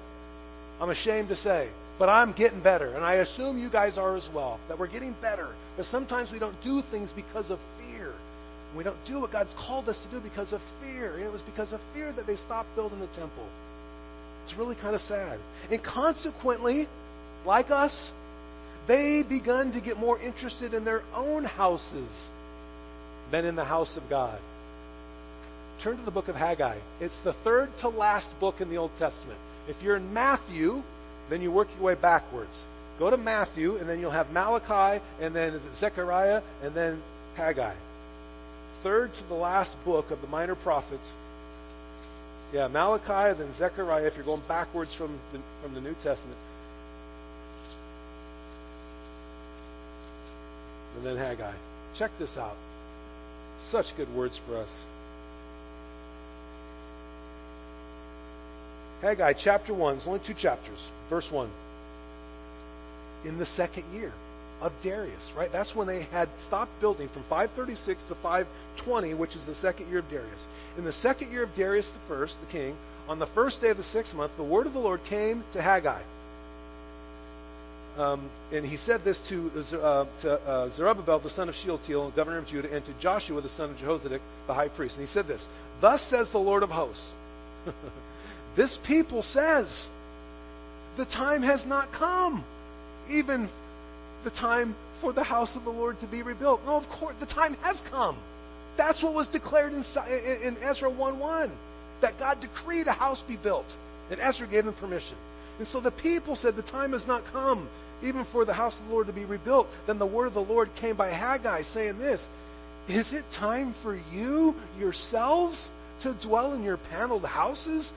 [0.80, 1.70] I'm ashamed to say.
[2.00, 5.16] But I'm getting better, and I assume you guys are as well, that we're getting
[5.20, 5.54] better.
[5.76, 7.60] But sometimes we don't do things because of.
[8.78, 11.18] We don't do what God's called us to do because of fear.
[11.18, 13.48] It was because of fear that they stopped building the temple.
[14.44, 15.40] It's really kind of sad.
[15.72, 16.88] And consequently,
[17.44, 18.12] like us,
[18.88, 22.10] they begun to get more interested in their own houses
[23.32, 24.40] than in the house of God.
[25.84, 26.80] Turn to the book of Haggai.
[27.02, 29.40] It's the third to last book in the Old Testament.
[29.68, 30.84] If you're in Matthew,
[31.30, 32.64] then you work your way backwards.
[33.00, 37.02] Go to Matthew, and then you'll have Malachi, and then is it Zechariah, and then
[37.36, 37.76] Haggai.
[38.84, 41.14] Third to the last book of the minor prophets.
[42.54, 46.38] Yeah, Malachi, then Zechariah, if you're going backwards from the, from the New Testament.
[50.98, 51.54] and then Haggai.
[51.98, 52.58] Check this out.
[53.72, 54.70] Such good words for us.
[59.02, 60.80] Haggai chapter 1, it's only two chapters.
[61.10, 61.50] Verse 1.
[63.26, 64.12] In the second year
[64.62, 65.50] of Darius, right?
[65.52, 70.00] That's when they had stopped building from 536 to 520, which is the second year
[70.00, 70.42] of Darius.
[70.78, 72.76] In the second year of Darius the first, the king,
[73.08, 75.62] on the first day of the sixth month, the word of the Lord came to
[75.62, 76.02] Haggai.
[77.98, 79.50] Um, and he said this to,
[79.82, 83.50] uh, to uh, Zerubbabel, the son of Shealtiel, governor of Judah, and to Joshua, the
[83.50, 84.96] son of Jehozadak, the high priest.
[84.98, 85.44] And he said this
[85.82, 87.12] Thus says the Lord of hosts.
[88.56, 89.88] this people says,
[90.98, 92.46] The time has not come,
[93.10, 93.50] even
[94.28, 96.60] the time for the house of the Lord to be rebuilt.
[96.66, 98.18] No, of course, the time has come.
[98.78, 99.86] That's what was declared in,
[100.44, 101.52] in Ezra 1 1
[102.02, 103.66] that God decreed a house be built.
[104.12, 105.16] And Ezra gave him permission.
[105.60, 107.70] And so the people said, The time has not come
[108.04, 109.68] even for the house of the Lord to be rebuilt.
[109.88, 112.20] Then the word of the Lord came by Haggai saying this
[112.90, 115.58] Is it time for you yourselves
[116.04, 117.90] to dwell in your paneled houses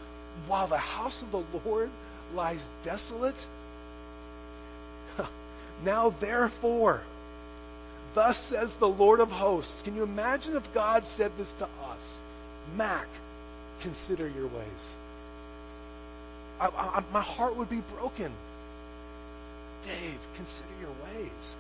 [0.47, 1.91] while the house of the Lord
[2.35, 3.35] lies desolate?
[5.85, 7.03] Now therefore,
[8.15, 9.75] thus says the Lord of hosts.
[9.85, 12.03] Can you imagine if God said this to us?
[12.77, 13.07] Mac,
[13.83, 14.95] consider your ways.
[16.61, 18.33] I, I, my heart would be broken.
[19.87, 21.55] Dave, consider your ways.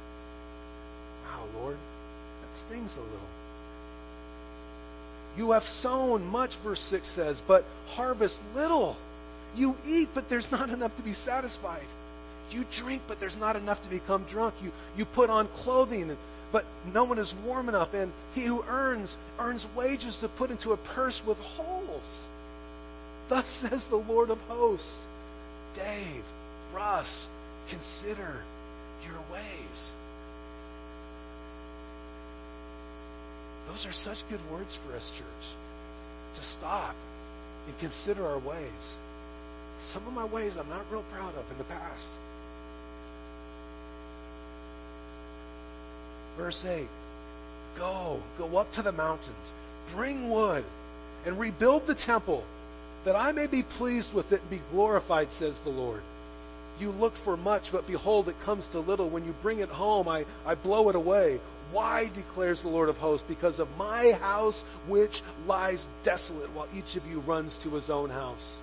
[1.24, 3.28] Wow, Lord, that stings a little.
[5.36, 8.96] You have sown much, verse 6 says, but harvest little.
[9.56, 11.86] You eat, but there's not enough to be satisfied.
[12.50, 14.54] You drink, but there's not enough to become drunk.
[14.62, 16.16] You, you put on clothing,
[16.52, 17.94] but no one is warm enough.
[17.94, 22.02] And he who earns, earns wages to put into a purse with holes.
[23.28, 24.90] Thus says the Lord of hosts.
[25.76, 26.24] Dave,
[26.74, 27.06] Russ,
[27.70, 28.42] consider
[29.06, 29.90] your ways.
[33.68, 35.46] Those are such good words for us, church.
[36.36, 36.96] To stop
[37.68, 38.96] and consider our ways.
[39.92, 42.10] Some of my ways I'm not real proud of in the past.
[46.40, 46.88] Verse 8
[47.76, 49.52] Go, go up to the mountains,
[49.94, 50.64] bring wood,
[51.26, 52.44] and rebuild the temple
[53.04, 56.02] that I may be pleased with it and be glorified, says the Lord.
[56.78, 59.10] You look for much, but behold, it comes to little.
[59.10, 61.38] When you bring it home, I, I blow it away.
[61.72, 63.26] Why, declares the Lord of hosts?
[63.28, 64.56] Because of my house
[64.88, 65.12] which
[65.46, 68.56] lies desolate, while each of you runs to his own house.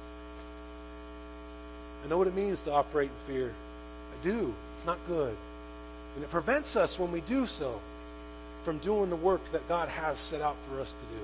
[2.04, 3.54] I know what it means to operate in fear.
[4.20, 4.54] I do.
[4.78, 5.38] It's not good.
[6.18, 7.80] And it prevents us when we do so
[8.66, 11.24] from doing the work that God has set out for us to do.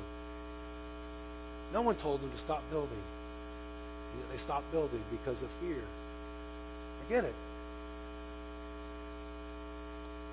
[1.73, 2.91] No one told them to stop building.
[2.91, 5.81] And yet they stopped building because of fear.
[5.81, 7.33] I get it.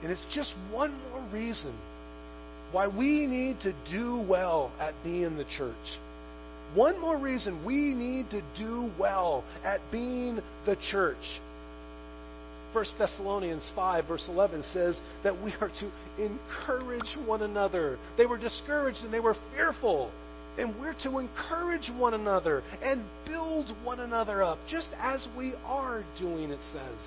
[0.03, 1.75] And it's just one more reason
[2.71, 5.75] why we need to do well at being the church.
[6.75, 11.41] One more reason we need to do well at being the church.
[12.73, 17.99] 1 Thessalonians 5, verse 11 says that we are to encourage one another.
[18.17, 20.11] They were discouraged and they were fearful.
[20.59, 26.05] And we're to encourage one another and build one another up, just as we are
[26.19, 26.99] doing, it says.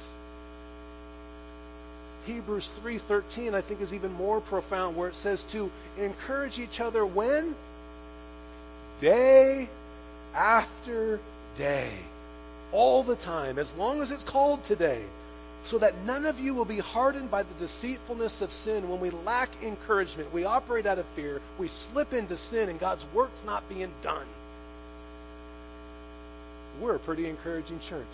[2.26, 7.06] Hebrews 3:13 I think is even more profound where it says to encourage each other
[7.06, 7.54] when
[9.02, 9.68] day
[10.34, 11.20] after
[11.58, 12.00] day
[12.72, 15.06] all the time as long as it's called today
[15.70, 18.90] so that none of you will be hardened by the deceitfulness of sin.
[18.90, 23.04] When we lack encouragement, we operate out of fear, we slip into sin, and God's
[23.16, 24.28] work's not being done.
[26.82, 28.06] We're a pretty encouraging church.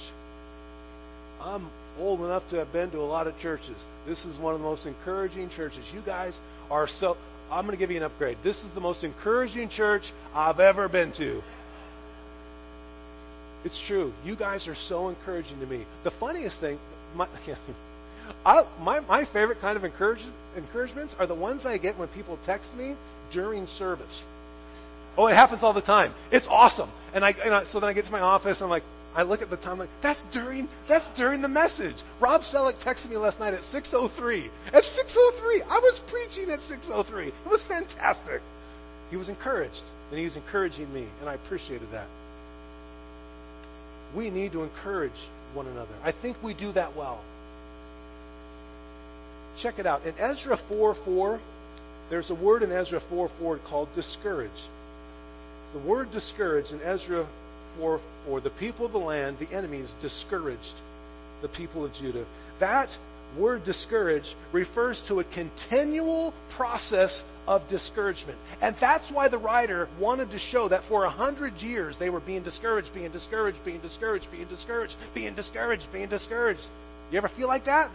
[1.42, 3.76] I'm old enough to have been to a lot of churches.
[4.06, 5.86] This is one of the most encouraging churches.
[5.94, 6.34] You guys
[6.70, 7.16] are so.
[7.50, 8.38] I'm going to give you an upgrade.
[8.44, 11.42] This is the most encouraging church I've ever been to.
[13.66, 14.14] It's true.
[14.24, 15.86] You guys are so encouraging to me.
[16.04, 16.78] The funniest thing,
[17.16, 17.28] my,
[18.46, 20.22] I, my, my favorite kind of encourage,
[20.56, 22.96] encouragements are the ones I get when people text me
[23.32, 24.24] during service.
[25.18, 26.14] Oh, it happens all the time.
[26.32, 26.92] It's awesome.
[27.14, 28.84] And I, and I so then I get to my office and I'm like,
[29.16, 31.96] I look at the time like that's during that's during the message.
[32.22, 34.50] Rob Selleck texted me last night at 6:03.
[34.68, 37.28] At 6:03, I was preaching at 6:03.
[37.28, 38.42] It was fantastic.
[39.10, 42.08] He was encouraged, and he was encouraging me, and I appreciated that.
[44.16, 45.12] We need to encourage
[45.54, 45.94] one another.
[46.04, 47.24] I think we do that well.
[49.62, 50.06] Check it out.
[50.06, 51.40] In Ezra 4 4,
[52.10, 54.52] there's a word in Ezra 4 4 called discourage.
[55.74, 57.28] The word discouraged in Ezra
[57.78, 60.76] 4 4, the people of the land, the enemies, discouraged
[61.42, 62.26] the people of Judah.
[62.60, 62.90] That
[63.38, 68.38] word discouraged refers to a continual process of discouragement.
[68.62, 72.20] And that's why the writer wanted to show that for a hundred years they were
[72.20, 76.62] being discouraged, being discouraged, being discouraged, being discouraged, being discouraged, being discouraged.
[77.12, 77.90] You ever feel like that?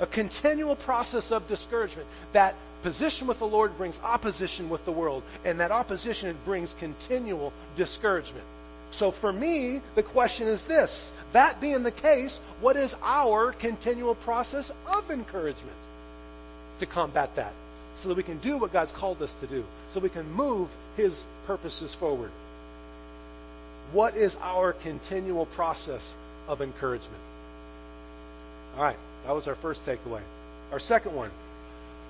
[0.00, 2.06] A continual process of discouragement.
[2.34, 7.54] That position with the Lord brings opposition with the world, and that opposition brings continual
[7.74, 8.44] discouragement.
[8.98, 10.90] So for me, the question is this
[11.32, 15.76] that being the case, what is our continual process of encouragement
[16.80, 17.52] to combat that?
[18.02, 20.68] So that we can do what God's called us to do, so we can move
[20.96, 21.14] His
[21.46, 22.30] purposes forward.
[23.92, 26.02] What is our continual process
[26.46, 27.22] of encouragement?
[28.76, 30.22] All right, that was our first takeaway.
[30.72, 31.30] Our second one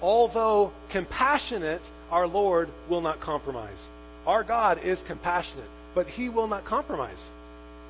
[0.01, 3.79] although compassionate, our Lord will not compromise.
[4.27, 7.23] Our God is compassionate, but He will not compromise.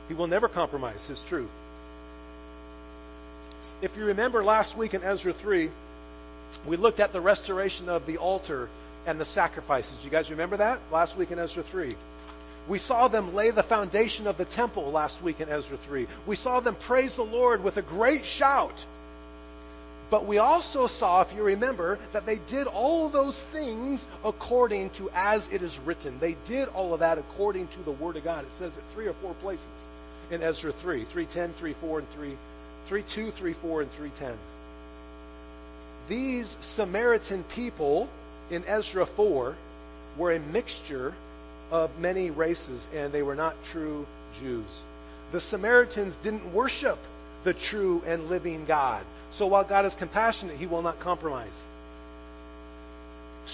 [0.08, 1.50] He will never compromise His truth.
[3.82, 5.70] If you remember last week in Ezra 3,
[6.68, 8.68] we looked at the restoration of the altar
[9.06, 9.92] and the sacrifices.
[10.02, 10.80] You guys remember that?
[10.92, 11.96] Last week in Ezra 3.
[12.68, 16.06] We saw them lay the foundation of the temple last week in Ezra 3.
[16.28, 18.74] We saw them praise the Lord with a great shout.
[20.10, 25.08] But we also saw, if you remember, that they did all those things according to
[25.14, 26.18] as it is written.
[26.20, 28.44] They did all of that according to the Word of God.
[28.44, 29.66] It says it three or four places
[30.30, 32.38] in Ezra 3 310, 3 4, and 3,
[32.88, 34.38] 3 2, 3 4, and 310.
[36.10, 38.08] These Samaritan people
[38.50, 39.56] in Ezra 4
[40.18, 41.14] were a mixture
[41.70, 44.04] of many races, and they were not true
[44.40, 44.66] Jews.
[45.32, 46.98] The Samaritans didn't worship
[47.44, 49.06] the true and living God.
[49.38, 51.54] So while God is compassionate, He will not compromise.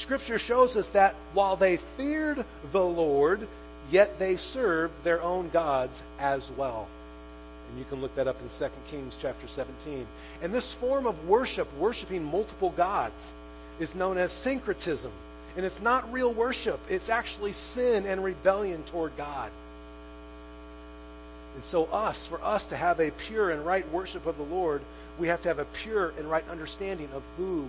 [0.03, 2.39] Scripture shows us that while they feared
[2.73, 3.47] the Lord,
[3.91, 6.89] yet they served their own gods as well.
[7.69, 10.07] And you can look that up in 2 Kings chapter 17.
[10.43, 13.15] And this form of worship, worshiping multiple gods,
[13.81, 15.13] is known as syncretism.
[15.57, 19.51] And it's not real worship, it's actually sin and rebellion toward God.
[21.55, 24.83] And so, us, for us to have a pure and right worship of the Lord,
[25.19, 27.67] we have to have a pure and right understanding of who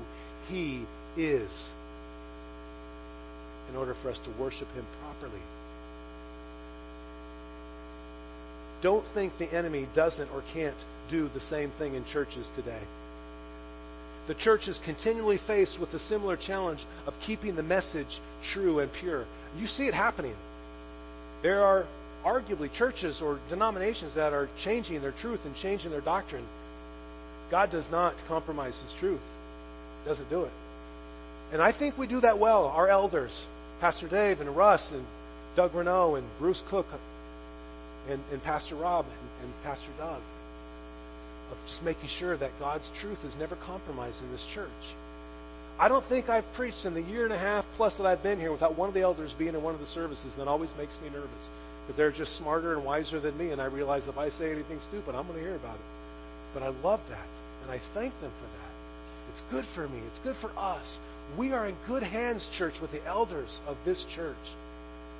[0.50, 1.50] He is
[3.70, 5.42] in order for us to worship Him properly.
[8.82, 10.78] Don't think the enemy doesn't or can't
[11.10, 12.82] do the same thing in churches today.
[14.28, 18.20] The church is continually faced with a similar challenge of keeping the message
[18.54, 19.26] true and pure.
[19.58, 20.36] You see it happening.
[21.44, 21.88] There are
[22.26, 26.46] arguably churches or denominations that are changing their truth and changing their doctrine
[27.50, 29.22] God does not compromise His truth.
[30.04, 30.52] He Doesn't do it.
[31.52, 32.66] And I think we do that well.
[32.66, 33.32] Our elders,
[33.80, 35.06] Pastor Dave and Russ and
[35.56, 36.88] Doug Renault and Bruce Cook
[38.10, 40.22] and, and Pastor Rob and, and Pastor Doug,
[41.52, 44.70] of just making sure that God's truth is never compromised in this church.
[45.80, 48.40] I don't think I've preached in the year and a half plus that I've been
[48.40, 50.94] here without one of the elders being in one of the services, that always makes
[51.04, 51.50] me nervous
[51.88, 54.80] because they're just smarter and wiser than me, and I realize if I say anything
[54.90, 55.86] stupid, I'm going to hear about it.
[56.54, 57.28] But I love that.
[57.62, 58.68] And I thank them for that.
[59.32, 60.00] It's good for me.
[60.12, 60.86] It's good for us.
[61.38, 64.36] We are in good hands, church, with the elders of this church.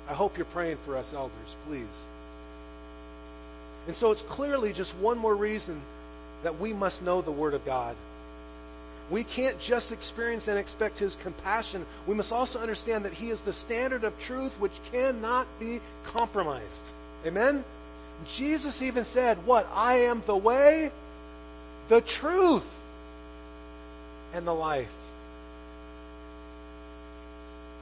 [0.08, 1.86] I hope you're praying for us, elders, please.
[3.88, 5.82] And so it's clearly just one more reason
[6.44, 7.96] that we must know the Word of God.
[9.10, 11.86] We can't just experience and expect His compassion.
[12.06, 15.80] We must also understand that He is the standard of truth which cannot be
[16.12, 16.82] compromised.
[17.26, 17.64] Amen?
[18.36, 19.66] Jesus even said, What?
[19.72, 20.90] I am the way,
[21.88, 22.64] the truth
[24.34, 24.88] and the life.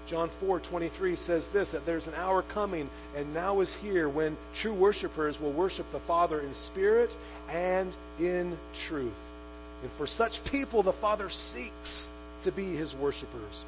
[0.09, 4.75] John 4:23 says this that there's an hour coming and now is here when true
[4.75, 7.11] worshipers will worship the Father in spirit
[7.49, 8.57] and in
[8.88, 9.12] truth.
[9.83, 12.09] And for such people the Father seeks
[12.45, 13.64] to be his worshipers.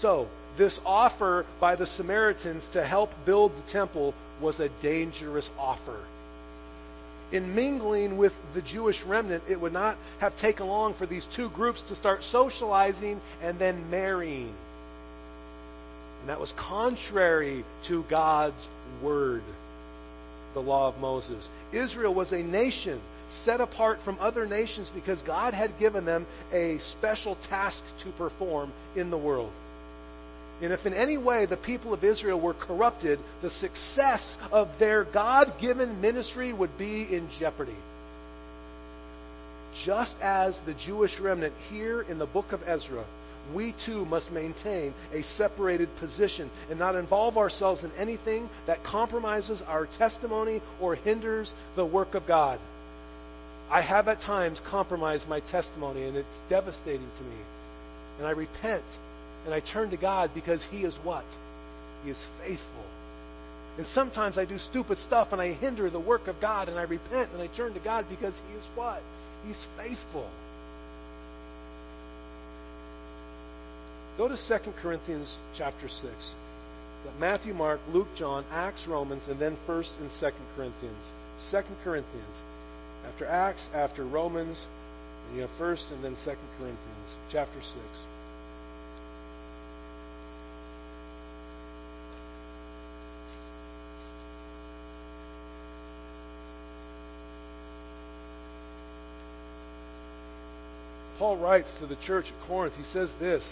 [0.00, 6.00] So, this offer by the Samaritans to help build the temple was a dangerous offer
[7.32, 11.50] in mingling with the Jewish remnant, it would not have taken long for these two
[11.50, 14.54] groups to start socializing and then marrying.
[16.26, 18.56] And that was contrary to God's
[19.00, 19.44] word,
[20.54, 21.46] the law of Moses.
[21.72, 23.00] Israel was a nation
[23.44, 28.72] set apart from other nations because God had given them a special task to perform
[28.96, 29.52] in the world.
[30.60, 35.04] And if in any way the people of Israel were corrupted, the success of their
[35.04, 37.76] God given ministry would be in jeopardy.
[39.84, 43.04] Just as the Jewish remnant here in the book of Ezra,
[43.54, 49.62] we too must maintain a separated position and not involve ourselves in anything that compromises
[49.66, 52.58] our testimony or hinders the work of God.
[53.70, 57.36] I have at times compromised my testimony, and it's devastating to me.
[58.18, 58.84] And I repent,
[59.44, 61.24] and I turn to God because He is what?
[62.04, 62.84] He is faithful.
[63.76, 66.82] And sometimes I do stupid stuff and I hinder the work of God, and I
[66.82, 69.02] repent and I turn to God because He is what?
[69.46, 70.30] He's faithful.
[74.16, 76.04] Go to 2 Corinthians chapter 6.
[77.20, 81.12] Matthew, Mark, Luke, John, Acts, Romans, and then 1st and 2nd Corinthians.
[81.50, 82.36] 2 Corinthians.
[83.06, 84.56] After Acts, after Romans,
[85.28, 87.74] and you have 1st and then 2nd Corinthians, chapter 6.
[101.18, 103.42] Paul writes to the church at Corinth, he says this.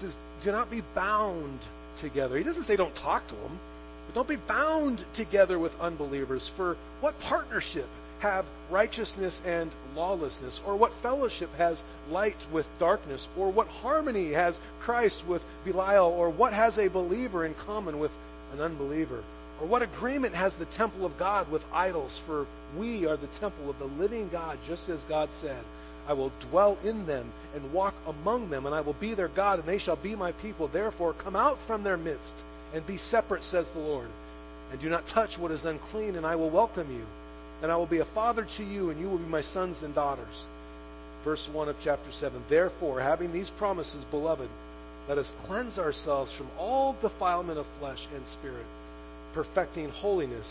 [0.00, 1.60] Says, Do not be bound
[2.00, 2.36] together.
[2.36, 3.58] He doesn't say don't talk to them,
[4.06, 6.50] but don't be bound together with unbelievers.
[6.56, 7.86] For what partnership
[8.20, 10.60] have righteousness and lawlessness?
[10.66, 13.26] Or what fellowship has light with darkness?
[13.36, 16.10] Or what harmony has Christ with Belial?
[16.10, 18.10] Or what has a believer in common with
[18.52, 19.22] an unbeliever?
[19.60, 22.18] Or what agreement has the temple of God with idols?
[22.26, 22.46] For
[22.78, 25.64] we are the temple of the living God, just as God said.
[26.08, 29.58] I will dwell in them and walk among them, and I will be their God,
[29.58, 30.68] and they shall be my people.
[30.68, 32.34] Therefore, come out from their midst
[32.74, 34.08] and be separate, says the Lord.
[34.70, 37.04] And do not touch what is unclean, and I will welcome you.
[37.62, 39.94] And I will be a father to you, and you will be my sons and
[39.94, 40.44] daughters.
[41.24, 42.42] Verse 1 of chapter 7.
[42.48, 44.48] Therefore, having these promises, beloved,
[45.08, 48.66] let us cleanse ourselves from all defilement of flesh and spirit,
[49.34, 50.46] perfecting holiness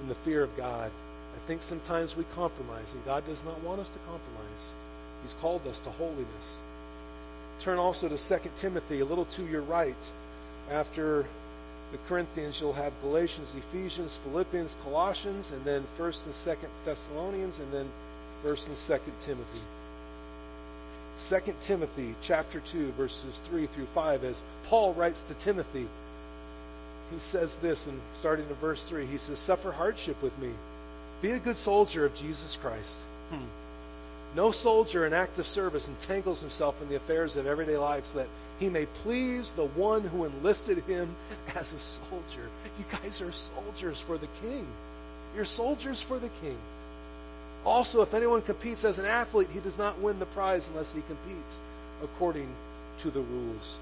[0.00, 0.90] in the fear of God.
[1.34, 4.64] I think sometimes we compromise, and God does not want us to compromise.
[5.22, 6.46] He's called us to holiness.
[7.64, 9.94] Turn also to 2 Timothy, a little to your right.
[10.70, 11.26] After
[11.92, 17.72] the Corinthians, you'll have Galatians, Ephesians, Philippians, Colossians, and then 1st and 2nd Thessalonians, and
[17.72, 17.90] then
[18.44, 19.62] 1st and 2nd Timothy.
[21.28, 24.36] 2 Timothy chapter 2, verses 3 through 5, as
[24.68, 25.86] Paul writes to Timothy,
[27.10, 30.52] he says this, and starting in verse 3, he says, Suffer hardship with me
[31.22, 32.94] be a good soldier of Jesus Christ.
[33.30, 33.46] Hmm.
[34.34, 38.28] No soldier in active service entangles himself in the affairs of everyday life so that
[38.58, 41.16] he may please the one who enlisted him
[41.48, 42.48] as a soldier.
[42.78, 44.68] You guys are soldiers for the king.
[45.34, 46.58] You're soldiers for the king.
[47.64, 51.02] Also, if anyone competes as an athlete, he does not win the prize unless he
[51.02, 51.58] competes
[52.02, 52.48] according
[53.02, 53.76] to the rules.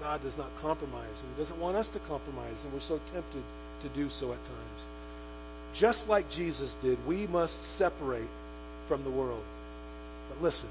[0.00, 3.42] God does not compromise, and He doesn't want us to compromise, and we're so tempted
[3.82, 4.80] to do so at times.
[5.78, 8.28] Just like Jesus did, we must separate
[8.88, 9.44] from the world.
[10.28, 10.68] But listen,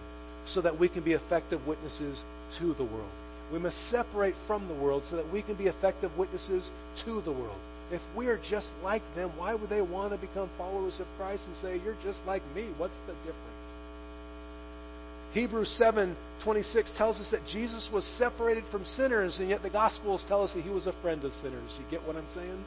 [0.53, 2.21] so that we can be effective witnesses
[2.59, 3.11] to the world.
[3.51, 6.67] We must separate from the world so that we can be effective witnesses
[7.05, 7.59] to the world.
[7.91, 11.43] If we are just like them, why would they want to become followers of Christ
[11.45, 12.69] and say, You're just like me?
[12.77, 13.53] What's the difference?
[15.33, 20.43] Hebrews 7:26 tells us that Jesus was separated from sinners, and yet the Gospels tell
[20.43, 21.71] us that he was a friend of sinners.
[21.77, 22.63] You get what I'm saying?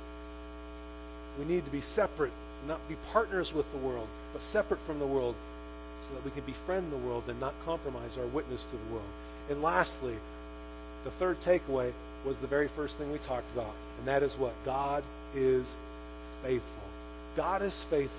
[1.38, 2.32] We need to be separate,
[2.66, 5.34] not be partners with the world, but separate from the world
[6.08, 9.10] so that we can befriend the world and not compromise our witness to the world.
[9.50, 10.16] And lastly,
[11.04, 11.92] the third takeaway
[12.24, 14.54] was the very first thing we talked about, and that is what?
[14.64, 15.66] God is
[16.42, 16.88] faithful.
[17.36, 18.16] God is faithful.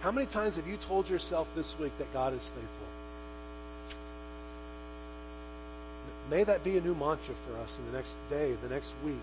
[0.00, 2.88] How many times have you told yourself this week that God is faithful?
[6.30, 9.20] May that be a new mantra for us in the next day, the next week,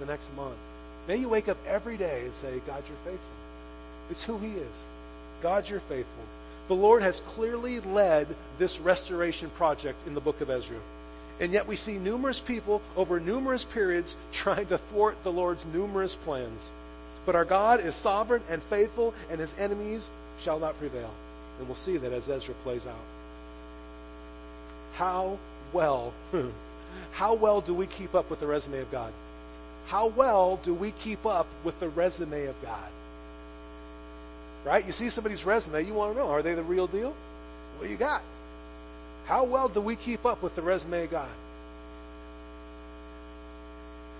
[0.00, 0.58] the next month.
[1.08, 3.38] May you wake up every day and say, God, you're faithful.
[4.10, 4.76] It's who He is.
[5.42, 6.24] God, you're faithful.
[6.68, 8.28] The Lord has clearly led
[8.58, 10.80] this restoration project in the book of Ezra.
[11.40, 16.14] And yet we see numerous people over numerous periods trying to thwart the Lord's numerous
[16.24, 16.60] plans.
[17.24, 20.06] But our God is sovereign and faithful, and his enemies
[20.44, 21.14] shall not prevail.
[21.58, 23.04] And we'll see that as Ezra plays out.
[24.94, 25.38] How
[25.72, 26.12] well,
[27.12, 29.12] how well do we keep up with the resume of God?
[29.88, 32.90] How well do we keep up with the resume of God?
[34.64, 34.84] Right?
[34.84, 37.14] You see somebody's resume, you want to know, are they the real deal?
[37.76, 38.22] What do you got?
[39.26, 41.34] How well do we keep up with the resume of God?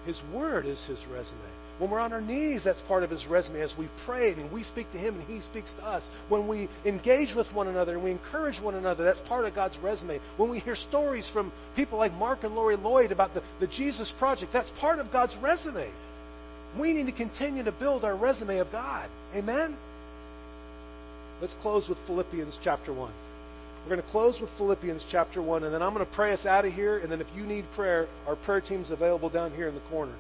[0.07, 1.58] His Word is His resume.
[1.79, 4.65] When we're on our knees, that's part of His resume as we pray and we
[4.65, 6.03] speak to Him and He speaks to us.
[6.29, 9.77] When we engage with one another and we encourage one another, that's part of God's
[9.79, 10.21] resume.
[10.37, 14.13] When we hear stories from people like Mark and Lori Lloyd about the, the Jesus
[14.19, 15.91] Project, that's part of God's resume.
[16.79, 19.09] We need to continue to build our resume of God.
[19.35, 19.77] Amen?
[21.41, 23.13] Let's close with Philippians chapter 1.
[23.85, 26.45] We're going to close with Philippians chapter 1, and then I'm going to pray us
[26.45, 26.99] out of here.
[26.99, 30.15] And then if you need prayer, our prayer team's available down here in the corner.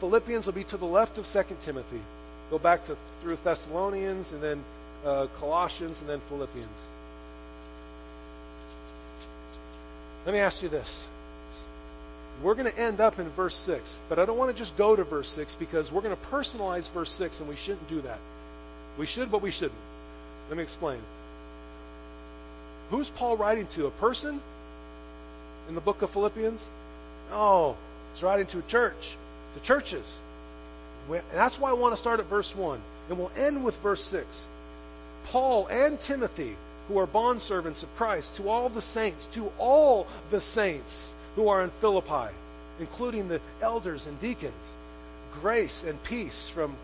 [0.00, 2.02] Philippians will be to the left of 2 Timothy.
[2.50, 4.64] Go back to, through Thessalonians and then
[5.04, 6.68] uh, Colossians, and then Philippians.
[10.26, 10.88] Let me ask you this.
[12.42, 14.94] We're going to end up in verse 6, but I don't want to just go
[14.94, 18.18] to verse 6 because we're going to personalize verse 6, and we shouldn't do that.
[18.98, 19.80] We should, but we shouldn't.
[20.48, 21.00] Let me explain.
[22.90, 23.86] Who's Paul writing to?
[23.86, 24.40] A person
[25.68, 26.60] in the book of Philippians?
[27.30, 27.76] No,
[28.14, 29.16] he's writing to a church,
[29.58, 30.06] to churches.
[31.10, 32.80] And that's why I want to start at verse 1.
[33.08, 34.26] And we'll end with verse 6.
[35.32, 36.56] Paul and Timothy,
[36.86, 41.62] who are bondservants of Christ, to all the saints, to all the saints who are
[41.62, 42.34] in Philippi,
[42.80, 44.54] including the elders and deacons,
[45.40, 46.76] grace and peace from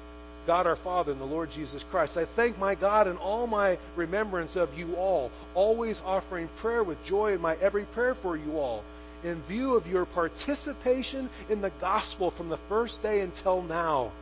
[0.46, 2.16] God our Father and the Lord Jesus Christ.
[2.16, 6.98] I thank my God in all my remembrance of you all, always offering prayer with
[7.06, 8.84] joy in my every prayer for you all,
[9.24, 14.12] in view of your participation in the gospel from the first day until now.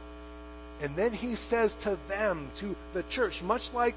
[0.80, 3.94] And then he says to them, to the church, much like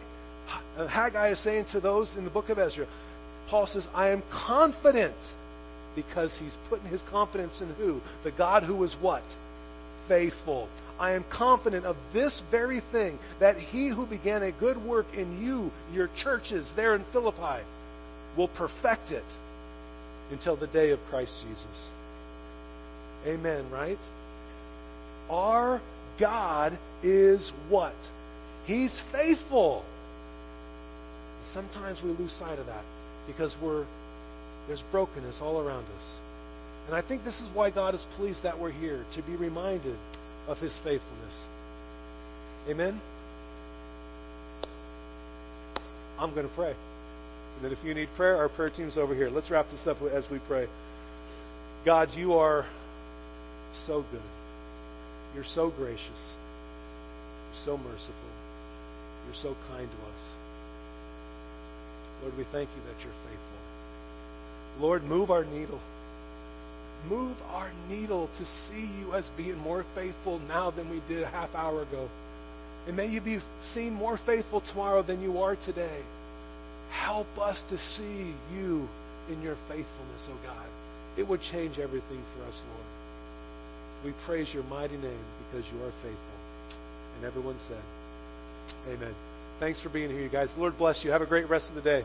[0.78, 2.88] Haggai is saying to those in the book of Ezra,
[3.50, 5.16] Paul says, I am confident
[5.96, 8.02] because he's putting his confidence in who?
[8.24, 9.24] The God who is what?
[10.08, 10.68] Faithful.
[11.00, 15.44] I am confident of this very thing, that he who began a good work in
[15.44, 17.64] you, your churches there in Philippi,
[18.38, 19.24] will perfect it
[20.32, 21.92] until the day of Christ Jesus.
[23.26, 23.98] Amen, right?
[25.30, 25.82] Our
[26.20, 27.96] God is what?
[28.66, 29.84] He's faithful.
[31.54, 32.84] Sometimes we lose sight of that
[33.28, 33.86] because we're
[34.68, 36.06] there's brokenness all around us.
[36.88, 39.98] And I think this is why God is pleased that we're here, to be reminded
[40.48, 41.34] of His faithfulness.
[42.70, 43.02] Amen?
[46.20, 46.74] I'm going to pray.
[47.62, 49.30] Then if you need prayer, our prayer team's over here.
[49.30, 50.68] Let's wrap this up as we pray.
[51.86, 52.66] God, you are
[53.88, 54.22] so good.
[55.34, 56.02] You're so gracious.
[56.06, 58.32] You're so merciful.
[59.26, 60.24] You're so kind to us.
[62.22, 63.60] Lord, we thank you that you're faithful.
[64.80, 65.80] Lord, move our needle.
[67.10, 71.30] Move our needle to see you as being more faithful now than we did a
[71.30, 72.10] half hour ago.
[72.88, 73.40] And may you be
[73.74, 76.02] seen more faithful tomorrow than you are today.
[76.92, 78.88] Help us to see you
[79.30, 80.68] in your faithfulness, oh God.
[81.18, 82.88] It would change everything for us, Lord.
[84.04, 86.38] We praise your mighty name because you are faithful.
[87.16, 87.82] And everyone said,
[88.88, 89.16] Amen.
[89.60, 90.50] Thanks for being here, you guys.
[90.58, 91.12] Lord bless you.
[91.12, 92.04] Have a great rest of the day.